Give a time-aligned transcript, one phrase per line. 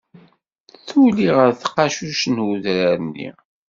[0.87, 3.29] Tuli ɣer tqacuct n udrar-nni.